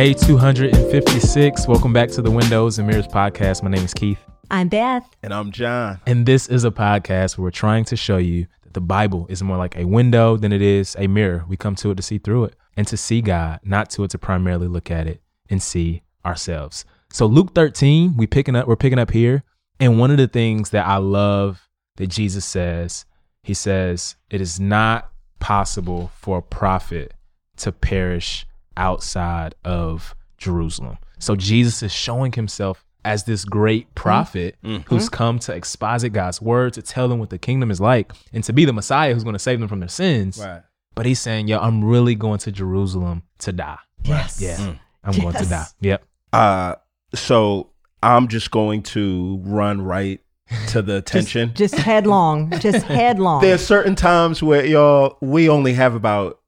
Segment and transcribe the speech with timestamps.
[0.00, 1.68] Day 256.
[1.68, 3.62] Welcome back to the Windows and Mirrors podcast.
[3.62, 4.18] My name is Keith.
[4.50, 5.06] I'm Beth.
[5.22, 6.00] And I'm John.
[6.06, 9.42] And this is a podcast where we're trying to show you that the Bible is
[9.42, 11.44] more like a window than it is a mirror.
[11.46, 14.12] We come to it to see through it and to see God, not to it
[14.12, 15.20] to primarily look at it
[15.50, 16.86] and see ourselves.
[17.12, 19.42] So Luke 13, we picking up, we're picking up here.
[19.80, 23.04] And one of the things that I love that Jesus says,
[23.42, 27.12] he says, it is not possible for a prophet
[27.58, 28.46] to perish
[28.76, 30.98] outside of Jerusalem.
[31.18, 34.82] So Jesus is showing himself as this great prophet mm-hmm.
[34.86, 38.44] who's come to exposit God's word, to tell them what the kingdom is like, and
[38.44, 40.38] to be the Messiah who's going to save them from their sins.
[40.38, 40.62] Right.
[40.94, 43.78] But he's saying, yo, I'm really going to Jerusalem to die.
[44.04, 44.40] Yes.
[44.40, 44.56] Yeah.
[44.56, 44.78] Mm.
[45.04, 45.22] I'm yes.
[45.22, 45.66] going to die.
[45.80, 46.04] Yep.
[46.32, 46.74] Uh,
[47.14, 47.70] so
[48.02, 50.20] I'm just going to run right
[50.68, 51.52] to the attention.
[51.54, 52.50] Just, just headlong.
[52.58, 53.40] just headlong.
[53.40, 56.39] There are certain times where y'all we only have about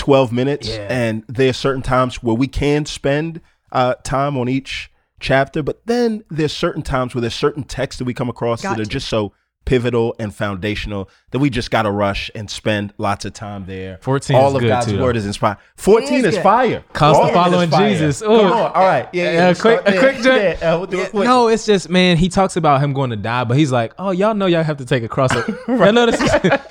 [0.00, 0.86] 12 minutes yeah.
[0.88, 3.38] and there are certain times where we can spend
[3.70, 8.06] uh, time on each chapter, but then there's certain times where there's certain texts that
[8.06, 11.82] we come across Got that are just so pivotal and foundational that we just got
[11.82, 13.98] to rush and spend lots of time there.
[14.02, 15.58] 14 All of good God's too, word is inspired.
[15.76, 16.82] 14 is, is fire.
[16.92, 18.20] Constant following Jesus.
[18.22, 18.26] Ooh.
[18.26, 18.72] Come on.
[18.72, 19.08] All right.
[19.12, 19.48] Yeah, yeah.
[19.48, 22.92] Uh, quick, a quick yeah, uh, yeah, No, it's just, man, he talks about him
[22.92, 25.30] going to die, but he's like, oh, y'all know y'all have to take a cross.
[25.68, 25.94] right.
[25.94, 26.20] know this,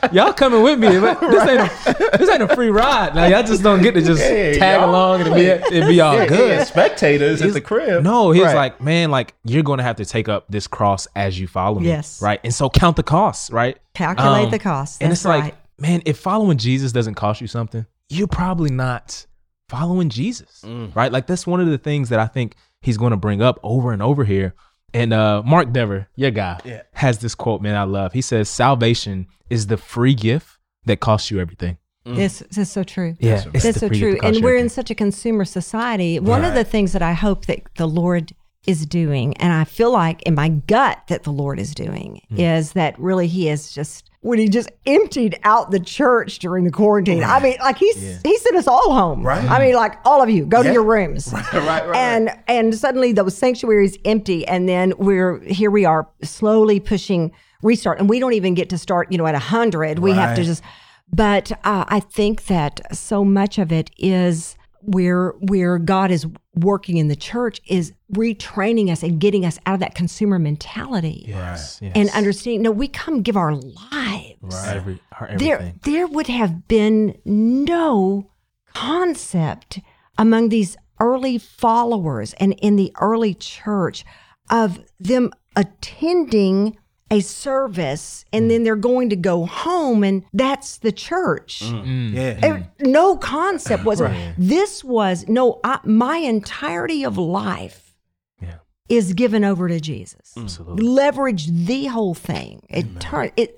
[0.11, 0.99] y'all coming with me.
[0.99, 3.15] But this, ain't a, this ain't a free ride.
[3.15, 6.27] Now, y'all just don't get to just tag along and it be, it be all
[6.27, 6.67] good.
[6.67, 8.03] spectators he's, at the crib.
[8.03, 8.55] No, he's right.
[8.55, 11.79] like, man, like, you're going to have to take up this cross as you follow
[11.79, 11.87] me.
[11.87, 12.21] Yes.
[12.21, 12.41] Right.
[12.43, 13.77] And so count the costs, right?
[13.93, 15.01] Calculate um, the cost.
[15.01, 15.43] and it's right.
[15.43, 19.25] like, man, if following Jesus doesn't cost you something, you're probably not
[19.67, 20.93] following Jesus, mm.
[20.95, 21.11] right?
[21.11, 23.91] Like that's one of the things that I think he's going to bring up over
[23.91, 24.55] and over here.
[24.93, 26.81] And uh, Mark Dever, your guy, yeah.
[26.93, 28.13] has this quote, man, I love.
[28.13, 31.77] He says, "Salvation is the free gift that costs you everything."
[32.07, 32.15] Mm.
[32.15, 33.15] This, this is so true.
[33.19, 34.17] Yeah, it's so true.
[34.23, 36.19] And we're in such a consumer society.
[36.19, 36.47] One right.
[36.47, 38.33] of the things that I hope that the Lord
[38.69, 42.39] is doing, and I feel like in my gut that the Lord is doing, mm.
[42.39, 46.71] is that really He is just when he just emptied out the church during the
[46.71, 47.21] quarantine.
[47.21, 47.41] Right.
[47.41, 48.17] I mean, like he's yeah.
[48.23, 49.25] he sent us all home.
[49.25, 49.49] Right.
[49.49, 50.67] I mean, like all of you, go yeah.
[50.67, 51.33] to your rooms.
[51.39, 51.95] Right, right, right.
[51.95, 55.71] And and suddenly those sanctuaries empty, and then we're here.
[55.71, 57.31] We are slowly pushing
[57.63, 59.11] restart, and we don't even get to start.
[59.11, 60.63] You know, at a hundred, we have to just.
[61.11, 66.25] But uh, I think that so much of it is where where God is
[66.55, 71.25] working in the church is retraining us and getting us out of that consumer mentality.
[71.27, 71.91] Yes, yes.
[71.95, 74.37] And understanding no, we come give our lives.
[74.41, 74.75] Right.
[74.75, 75.01] Every,
[75.37, 78.31] there there would have been no
[78.73, 79.79] concept
[80.17, 84.05] among these early followers and in the early church
[84.49, 86.77] of them attending
[87.11, 88.49] a service and mm.
[88.49, 91.61] then they're going to go home and that's the church.
[91.63, 91.85] Mm.
[91.85, 92.13] mm.
[92.13, 92.63] Yeah.
[92.79, 94.33] no concept was right.
[94.37, 97.95] this was no I, my entirety of life
[98.41, 98.55] yeah.
[98.87, 100.33] is given over to Jesus.
[100.35, 100.43] Mm.
[100.43, 100.85] Absolutely.
[100.85, 102.65] Leverage the whole thing.
[102.69, 103.57] It turn it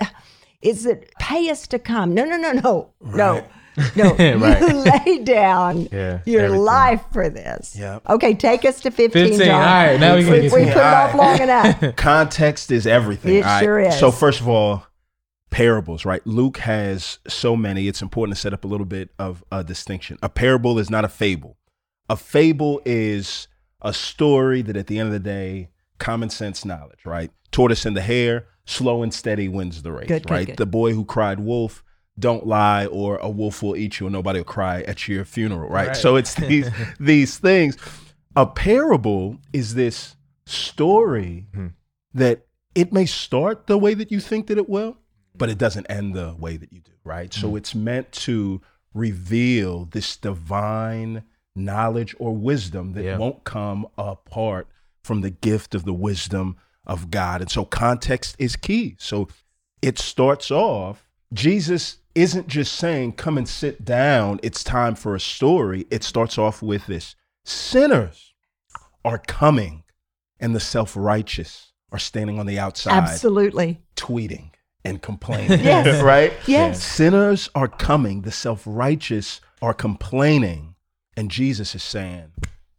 [0.62, 2.14] is it pay us to come.
[2.14, 2.90] No, no, no, no.
[3.00, 3.18] Right.
[3.18, 3.48] No.
[3.96, 4.62] No, right.
[4.62, 4.68] you
[5.18, 6.62] lay down yeah, your everything.
[6.62, 7.76] life for this.
[7.78, 8.00] Yeah.
[8.10, 9.50] Okay, take us to 15, 15 John.
[9.50, 11.96] All right, now we, we, we put it off long enough.
[11.96, 13.36] Context is everything.
[13.36, 13.98] It sure is.
[14.00, 14.86] So first of all,
[15.50, 16.26] parables, right?
[16.26, 17.88] Luke has so many.
[17.88, 20.18] It's important to set up a little bit of a distinction.
[20.24, 21.58] A parable is not a fable.
[22.10, 23.48] A fable is
[23.82, 27.32] a story that at the end of the day, common sense knowledge, right?
[27.52, 30.46] Tortoise and the hare, slow and steady wins the race, good, right?
[30.46, 30.58] Good, good.
[30.58, 31.84] The boy who cried wolf
[32.20, 35.70] don't lie or a wolf will eat you and nobody will cry at your funeral
[35.70, 35.98] right, right.
[35.98, 37.78] so it's these these things
[38.36, 41.68] a parable is this story hmm.
[42.14, 42.46] that
[42.76, 44.98] it may start the way that you think that it will
[45.36, 47.42] but it doesn't end the way that you do right hmm.
[47.42, 48.62] so it's meant to
[48.94, 51.24] reveal this divine
[51.56, 53.18] knowledge or wisdom that yeah.
[53.18, 54.68] won't come apart
[55.04, 56.56] from the gift of the wisdom
[56.86, 59.28] of God and so context is key so
[59.82, 65.20] it starts off Jesus isn't just saying, come and sit down, it's time for a
[65.20, 65.86] story.
[65.90, 68.34] It starts off with this sinners
[69.04, 69.84] are coming,
[70.40, 72.94] and the self righteous are standing on the outside.
[72.94, 73.82] Absolutely.
[73.96, 74.52] Tweeting
[74.84, 75.60] and complaining.
[75.64, 76.02] yes.
[76.04, 76.34] right?
[76.46, 76.84] Yes.
[76.84, 80.76] Sinners are coming, the self righteous are complaining.
[81.18, 82.32] And Jesus is saying,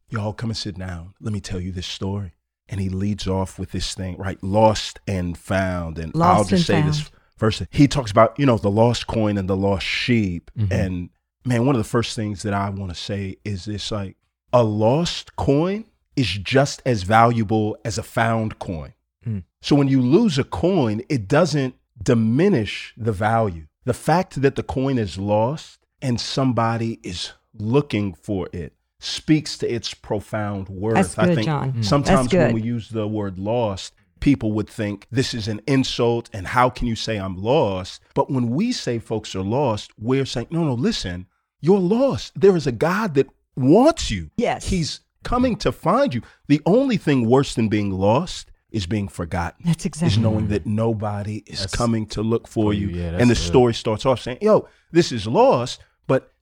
[0.08, 1.14] Y'all come and sit down.
[1.20, 2.32] Let me tell you this story.
[2.68, 4.42] And he leads off with this thing, right?
[4.42, 5.98] Lost and found.
[5.98, 6.88] And Lost I'll just say found.
[6.88, 7.10] this
[7.42, 7.62] verse.
[7.70, 10.50] He talks about, you know, the lost coin and the lost sheep.
[10.56, 10.72] Mm-hmm.
[10.72, 11.10] And
[11.44, 14.16] man, one of the first things that I want to say is this like
[14.52, 15.84] a lost coin
[16.14, 18.94] is just as valuable as a found coin.
[19.26, 19.44] Mm.
[19.60, 23.66] So when you lose a coin, it doesn't diminish the value.
[23.84, 28.72] The fact that the coin is lost and somebody is looking for it
[29.02, 30.94] speaks to its profound worth.
[30.94, 31.72] That's I think John.
[31.72, 31.84] Mm.
[31.84, 36.30] sometimes That's when we use the word lost, people would think this is an insult
[36.32, 38.00] and how can you say I'm lost?
[38.14, 41.26] But when we say folks are lost, we're saying, no, no, listen,
[41.60, 42.32] you're lost.
[42.40, 43.26] There is a God that
[43.56, 44.30] wants you.
[44.36, 44.68] Yes.
[44.68, 46.22] He's coming to find you.
[46.48, 49.62] The only thing worse than being lost is being forgotten.
[49.66, 50.14] That's exactly.
[50.14, 52.88] Is knowing that nobody is That's- coming to look for you.
[52.88, 53.36] you, yeah, and the good.
[53.36, 55.80] story starts off saying, yo, this is lost.
[56.06, 56.32] But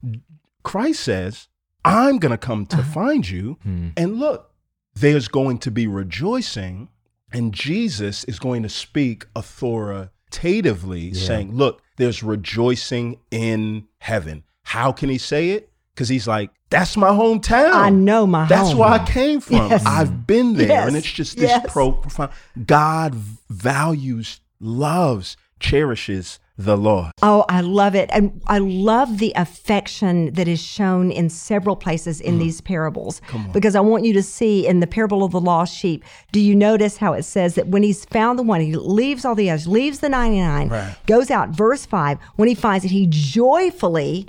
[0.63, 1.47] Christ says,
[1.83, 2.91] I'm going to come to Uh-huh.
[2.93, 3.57] find you.
[3.63, 3.89] Hmm.
[3.97, 4.51] And look,
[4.93, 6.89] there's going to be rejoicing,
[7.33, 11.25] and Jesus is going to speak authoritatively, Yeah.
[11.27, 14.43] saying, Look, there's rejoicing in heaven.
[14.63, 15.69] How can he say it?
[15.93, 17.73] Because he's like, That's my hometown.
[17.73, 18.77] I know my That's home.
[18.79, 19.69] where I came from.
[19.69, 19.83] Yes.
[19.85, 20.67] I've been there.
[20.69, 20.87] Yes.
[20.87, 21.65] And it's just this Yes.
[21.67, 22.31] pro- profound.
[22.65, 23.13] God
[23.49, 27.13] values, loves, cherishes the lost.
[27.21, 28.09] Oh, I love it.
[28.13, 33.21] And I love the affection that is shown in several places in these parables.
[33.53, 36.55] Because I want you to see in the parable of the lost sheep, do you
[36.55, 39.67] notice how it says that when he's found the one, he leaves all the others,
[39.67, 40.95] leaves the 99, Right.
[41.07, 44.25] goes out, verse 5, when he finds it, he joyfully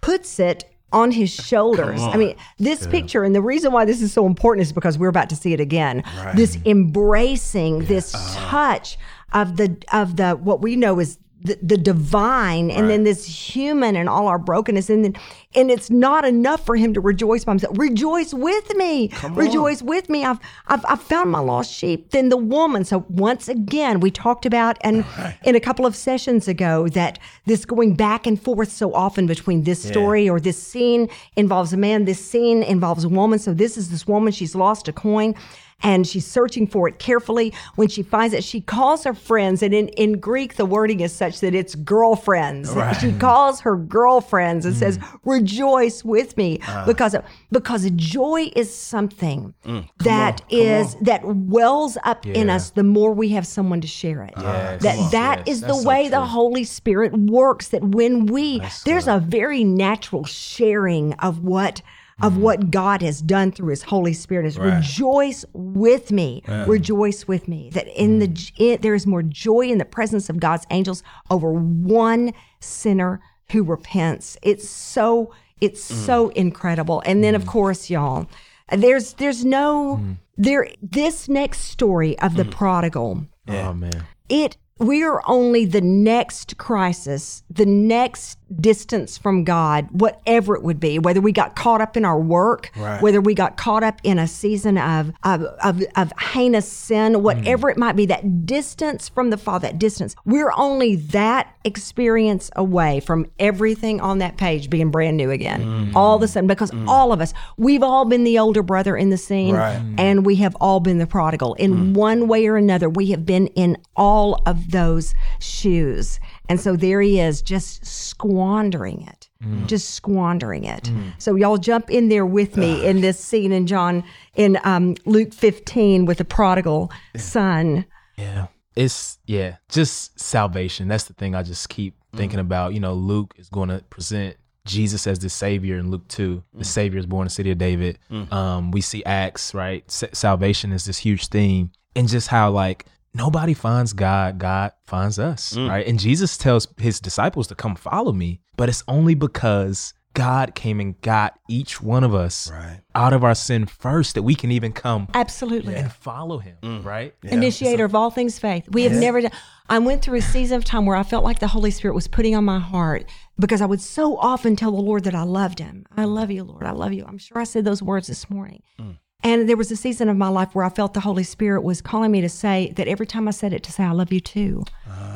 [0.00, 2.00] puts it on his shoulders.
[2.02, 5.08] I mean, this picture, and the reason why this is so important is because we're
[5.08, 6.02] about to see it again.
[6.34, 8.98] This embracing, this touch
[9.32, 13.96] of the of the what we know is the, the divine and then this human
[13.96, 15.16] and all our brokenness and then
[15.54, 17.76] and it's not enough for him to rejoice by himself.
[17.76, 19.10] Rejoice with me.
[19.30, 20.24] Rejoice with me.
[20.24, 20.38] I've,
[20.68, 22.10] I've I've found my lost sheep.
[22.10, 25.04] Then the woman so once again we talked about and
[25.44, 29.64] in a couple of sessions ago that this going back and forth so often between
[29.64, 33.38] this story or this scene involves a man this scene involves a woman.
[33.38, 34.32] So this is this woman.
[34.32, 35.34] She's lost a coin
[35.82, 37.52] and she's searching for it carefully.
[37.76, 41.12] When she finds it, she calls her friends, and in, in Greek, the wording is
[41.12, 42.72] such that it's girlfriends.
[43.00, 47.14] She calls her girlfriends and says, "Rejoice with me," because
[47.52, 49.54] because joy is something
[49.98, 54.34] that is that wells up in us the more we have someone to share it.
[54.36, 54.82] Yes.
[54.82, 55.10] That Come on.
[55.12, 56.20] that Yes, is the that's so way the.
[56.30, 57.68] Holy Spirit works.
[57.68, 61.82] That when we there's a very natural sharing of what
[62.22, 67.48] of what God has done through His Holy Spirit is rejoice with me, rejoice with
[67.48, 67.70] me.
[67.72, 71.52] That in the it, there is more joy in the presence of God's angels over
[71.52, 73.20] one sinner
[73.50, 74.36] who repents.
[74.42, 75.94] It's so it's mm.
[76.06, 77.02] so incredible.
[77.04, 77.48] And then of mm.
[77.48, 78.26] course, y'all,
[78.70, 80.16] there's there's no mm.
[80.36, 84.06] there this next story of the prodigal Oh man.
[84.28, 90.80] it we are only the next crisis, the next distance from God, whatever it would
[90.80, 93.00] be, whether we got caught up in our work, Right.
[93.02, 97.70] whether we got caught up in a season of, of, of, of heinous sin, whatever
[97.70, 103.00] it might be, that distance from the Father, that distance, we're only that experience away
[103.00, 105.62] from everything on that page being brand new again.
[105.62, 105.94] Mm.
[105.94, 106.88] All of a sudden, because mm.
[106.88, 109.80] all of us, we've all been the older brother in the scene, Right.
[109.98, 111.54] and we have all been the prodigal.
[111.54, 111.94] In mm.
[111.94, 116.18] one way or another, we have been in all of those shoes.
[116.50, 119.68] And so there he is, just squandering it, mm.
[119.68, 120.82] just squandering it.
[120.82, 121.12] Mm.
[121.18, 124.02] So y'all jump in there with me in this scene in John,
[124.34, 127.84] in um, Luke 15 with the prodigal son.
[128.18, 128.48] Yeah.
[128.74, 130.88] It's yeah, just salvation.
[130.88, 132.18] That's the thing I just keep mm.
[132.18, 132.74] thinking about.
[132.74, 136.42] You know, Luke is going to present Jesus as the savior in Luke 2.
[136.54, 137.98] The savior is born in the city of David.
[138.32, 139.84] Um we see Acts, right?
[139.88, 145.18] S- salvation is this huge theme and just how like nobody finds God, God finds
[145.18, 145.68] us, mm.
[145.68, 145.86] right?
[145.86, 150.80] And Jesus tells his disciples to come follow me, but it's only because God came
[150.80, 152.80] and got each one of us Right.
[152.94, 155.76] out of our sin first that we can even come Absolutely.
[155.76, 156.84] and follow him, mm.
[156.84, 157.14] right?
[157.22, 158.68] Initiator of all things faith.
[158.70, 159.30] We have never done.
[159.68, 162.08] I went through a season of time where I felt like the Holy Spirit was
[162.08, 163.04] putting on my heart
[163.38, 165.86] because I would so often tell the Lord that I loved Him.
[165.96, 166.64] I love you, Lord.
[166.64, 167.04] I love you.
[167.06, 168.62] I'm sure I said those words this morning.
[168.80, 168.98] Mm.
[169.22, 171.82] And there was a season of my life where I felt the Holy Spirit was
[171.82, 174.20] calling me to say that every time I said it, to say, I love you
[174.20, 174.64] too.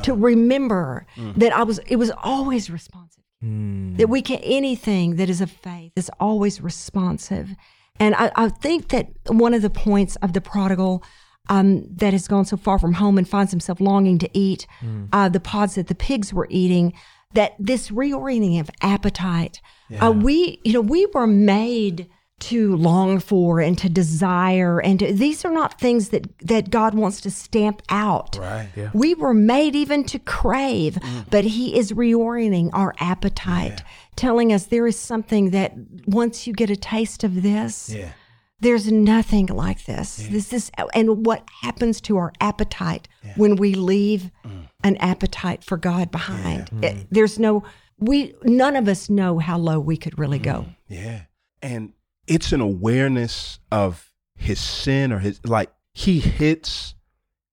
[0.03, 1.07] To remember
[1.37, 3.25] that I was, it was always responsive.
[3.99, 7.51] That we can, anything that is of faith is always responsive.
[8.01, 11.03] And I, I think that one of the points of the prodigal
[11.51, 14.67] um, that has gone so far from home and finds himself longing to eat
[15.13, 16.95] uh, the pods that the pigs were eating,
[17.35, 19.61] that this reorienting of appetite,
[20.01, 22.09] uh, we, you know, we were made
[22.41, 26.95] to long for and to desire and to, these are not things that that God
[26.95, 28.37] wants to stamp out.
[28.38, 28.69] Right.
[28.76, 28.91] Yeah.
[28.93, 31.31] We were made even to crave, mm.
[31.31, 33.83] but he is reorienting our appetite,
[34.17, 35.75] telling us there is something that
[36.07, 38.11] once you get a taste of this, Yeah.
[38.61, 40.17] there's nothing like this.
[40.29, 44.69] This is and what happens to our appetite when we leave mm.
[44.83, 46.69] an appetite for God behind.
[46.83, 47.07] It- mm.
[47.11, 47.62] there's no
[47.97, 50.67] we none of us know how low we could really go.
[50.88, 51.23] Yeah.
[51.62, 51.93] And
[52.26, 56.95] it's an awareness of his sin or his like he hits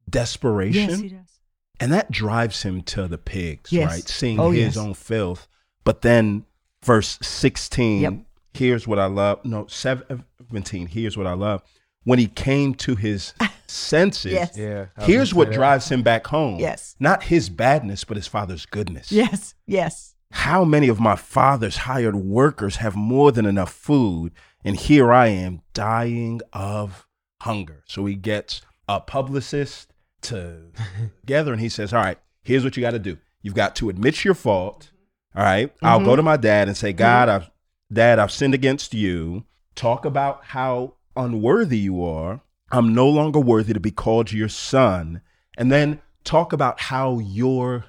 [0.09, 0.89] desperation.
[0.89, 1.39] Yes, he does.
[1.79, 3.89] And that drives him to the pigs, Yes.
[3.89, 4.07] right?
[4.07, 4.77] Seeing Oh, his yes.
[4.77, 5.47] own filth.
[5.83, 6.45] But then
[6.83, 8.13] verse 16, Yep.
[8.53, 9.43] here's what I love.
[9.43, 11.63] No, 17, here's what I love.
[12.03, 13.33] When he came to his
[13.67, 14.57] senses, Yes.
[14.57, 14.87] Yeah.
[15.01, 16.59] Here's what drives him back home.
[16.59, 16.95] Yes.
[16.99, 19.11] Not his badness, but his father's goodness.
[19.11, 20.10] Yes, yes.
[20.31, 24.31] How many of my father's hired workers have more than enough food,
[24.63, 27.07] and here I am dying of
[27.41, 27.83] hunger?
[27.85, 30.71] So he gets a publicist to
[31.21, 33.17] together, and he says, "All right, here's what you got to do.
[33.41, 34.91] You've got to admit your fault.
[35.35, 36.05] All right, I'll mm-hmm.
[36.05, 37.43] go to my dad and say, God, mm-hmm.
[37.43, 37.51] I've
[37.91, 39.43] Dad, I've sinned against you.
[39.75, 42.41] Talk about how unworthy you are.
[42.71, 45.21] I'm no longer worthy to be called your son,
[45.57, 47.83] and then talk about how you're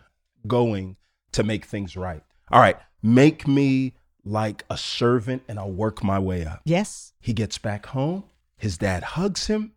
[0.46, 0.96] going
[1.30, 2.22] to make things right.
[2.52, 3.94] All right, make me
[4.24, 6.60] like a servant and I'll work my way up.
[6.64, 7.12] Yes.
[7.20, 8.24] He gets back home,
[8.56, 9.72] his dad hugs him,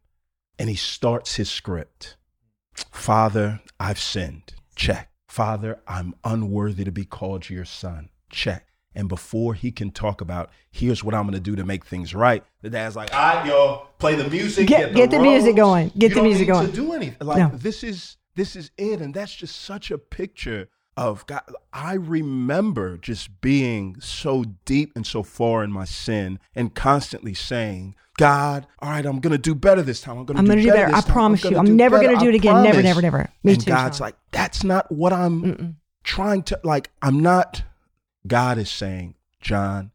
[0.60, 2.18] and he starts his script.
[2.92, 4.54] Father, I've sinned.
[4.76, 5.10] Check.
[5.28, 8.10] Father, I'm unworthy to be called your son.
[8.30, 8.68] Check.
[8.94, 12.16] And before he can talk about, here's what I'm going to do to make things
[12.16, 14.68] right, the dad's like, all right, y'all, play the music.
[14.68, 15.90] Get- get the music going.
[15.98, 17.28] Get You the don't music need going." To do anything.
[17.28, 17.58] Like No.
[17.58, 21.42] this is this is it, and that's just such a picture of God.
[21.74, 27.96] I remember just being so deep and so far in my sin, and constantly saying,
[28.18, 30.18] "God, all right, I'm gonna do better this time.
[30.18, 30.86] I'm gonna I'm do gonna do better.
[30.92, 31.12] this I time.
[31.14, 31.52] promise you.
[31.52, 32.14] gonna I'm never better.
[32.14, 32.64] gonna do it again.
[32.64, 33.30] Never, never, never.
[33.44, 33.56] Me too.
[33.56, 34.06] and too, God's Sean.
[34.06, 35.76] like, that's not what I'm Mm-mm.
[36.04, 36.92] trying to like.
[37.02, 37.64] I'm not.
[38.28, 39.92] God is saying, John,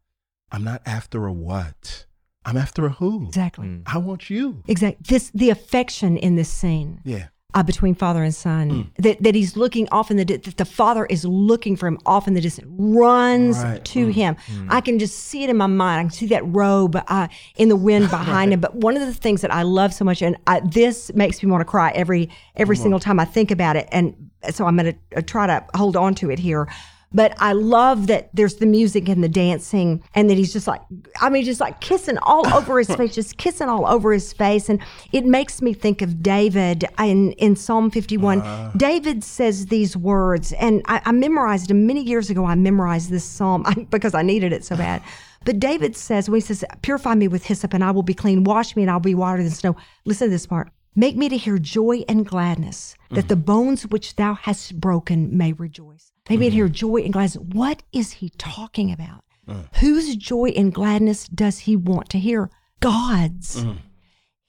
[0.51, 2.05] I'm not after a what.
[2.45, 3.27] I'm after a who.
[3.27, 3.81] Exactly.
[3.85, 4.63] I want you.
[4.67, 5.03] Exactly.
[5.07, 7.27] This the affection in this scene Yeah.
[7.53, 10.65] Uh, between father and son that that he's looking off in the di- that the
[10.65, 13.83] father is looking for him off in the distance, runs Right.
[13.85, 14.35] to him.
[14.69, 15.99] I can just see it in my mind.
[15.99, 17.27] I can see that robe uh,
[17.57, 18.59] in the wind behind him.
[18.61, 21.51] But one of the things that I love so much, and I, this makes me
[21.51, 24.15] want to cry every every single time I think about it, and
[24.51, 26.67] so I'm going to try to hold on to it here.
[27.13, 30.81] But I love that there's the music and the dancing, and that he's just like,
[31.19, 34.69] I mean, just like kissing all over his face, just kissing all over his face.
[34.69, 34.79] And
[35.11, 38.41] it makes me think of David in, in Psalm 51.
[38.41, 38.71] Ah.
[38.77, 42.45] David says these words, and I, I memorized them many years ago.
[42.45, 45.01] I memorized this psalm because I needed it so bad.
[45.43, 48.43] But David says, when he says, Purify me with hyssop, and I will be clean.
[48.43, 49.75] Wash me, and I'll be whiter than snow.
[50.05, 50.69] Listen to this part.
[50.95, 53.27] Make me to hear joy and gladness, that mm-hmm.
[53.27, 56.11] the bones which thou hast broken may rejoice.
[56.29, 57.35] Make me to hear joy and gladness.
[57.35, 59.23] What is he talking about?
[59.47, 59.63] Uh.
[59.79, 62.49] Whose joy and gladness does he want to hear?
[62.81, 63.63] God's.
[63.63, 63.77] Mm-hmm.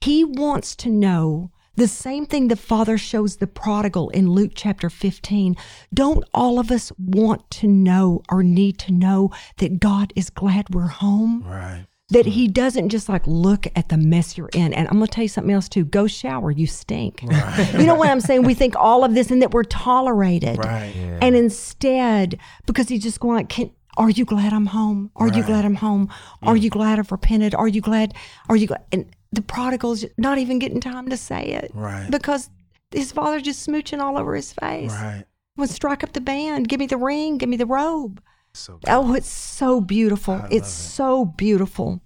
[0.01, 4.89] He wants to know the same thing the Father shows the prodigal in Luke chapter
[4.89, 5.55] 15.
[5.93, 10.69] Don't all of us want to know or need to know that God is glad
[10.69, 11.43] we're home?
[11.43, 11.85] Right.
[12.13, 14.73] That he doesn't just like look at the mess you're in.
[14.73, 15.83] And I'm going to tell you something else too.
[15.85, 17.21] Go shower, you stink.
[17.73, 18.43] you know what I'm saying?
[18.43, 20.57] We think all of this and that we're tolerated.
[20.57, 20.93] Right.
[21.21, 25.11] And instead, because he's just going, Can, are you glad I'm home?
[25.15, 26.09] Are you glad I'm home?
[26.41, 27.53] Are you glad I've repented?
[27.55, 28.13] Are you glad?
[28.49, 28.83] Are you glad?
[28.91, 31.71] And the prodigal's not even getting time to say it.
[31.73, 32.09] Right.
[32.09, 32.49] Because
[32.91, 34.91] his father's just smooching all over his face.
[34.91, 35.25] Right.
[35.57, 36.69] Well, strike up the band.
[36.69, 37.37] Give me the ring.
[37.37, 38.21] Give me the robe.
[38.53, 40.43] So Oh, it's so beautiful.
[40.51, 42.01] It's so beautiful.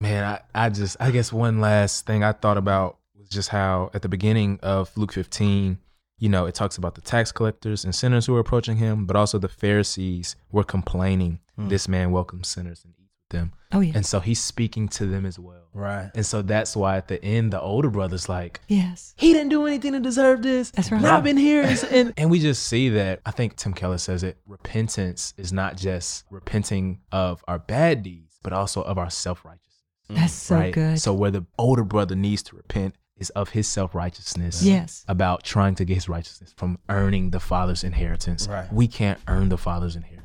[0.00, 3.90] Man, I, I just I guess one last thing I thought about was just how
[3.94, 5.78] at the beginning of Luke 15,
[6.18, 9.16] you know, it talks about the tax collectors and sinners who were approaching him, but
[9.16, 11.68] also the Pharisees were complaining hmm.
[11.68, 13.52] this man welcomes sinners and eats with them.
[13.72, 13.92] Oh, yeah.
[13.94, 15.68] And so he's speaking to them as well.
[15.74, 16.10] Right.
[16.14, 19.14] And so that's why at the end the older brother's like, Yes.
[19.16, 20.70] he didn't do anything to deserve this.
[20.70, 21.04] That's right.
[21.04, 21.62] I've been here.
[21.62, 23.20] And, and, and we just see that.
[23.26, 28.27] I think Tim Keller says it repentance is not just repenting of our bad deeds,
[28.42, 29.84] but also of our self righteousness.
[30.10, 30.72] Mm, that's so right?
[30.72, 31.00] good.
[31.00, 34.62] So where the older brother needs to repent is of his self righteousness.
[34.62, 35.04] Yes.
[35.08, 38.48] About trying to get his righteousness from earning the father's inheritance.
[38.48, 38.72] Right.
[38.72, 40.18] We can't earn the father's inheritance.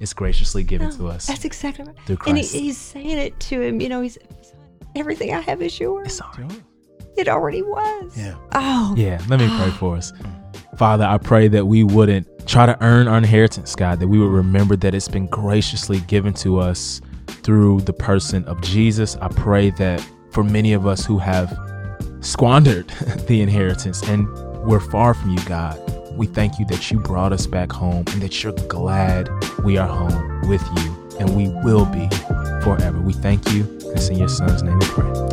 [0.00, 1.26] It's graciously given to us.
[1.26, 1.96] That's exactly right.
[2.06, 2.28] Through Christ.
[2.28, 3.80] And he, he's saying it to him.
[3.80, 4.18] You know, he's
[4.96, 6.06] everything I have is yours.
[6.06, 6.62] It's all right.
[7.16, 8.18] It already was.
[8.18, 8.34] Yeah.
[8.52, 8.94] Oh.
[8.96, 9.76] Yeah, let me pray ah.
[9.78, 10.12] for us.
[10.76, 14.30] Father, I pray that we wouldn't try to earn our inheritance, God, that we would
[14.32, 17.00] remember that it's been graciously given to us
[17.42, 19.16] through the person of Jesus.
[19.16, 21.56] I pray that for many of us who have
[22.20, 22.88] squandered
[23.26, 24.28] the inheritance and
[24.64, 25.78] we're far from you, God,
[26.16, 29.28] we thank you that you brought us back home and that you're glad
[29.64, 32.08] we are home with you and we will be
[32.62, 33.00] forever.
[33.00, 33.66] We thank you.
[33.94, 35.31] It's in your son's name we pray.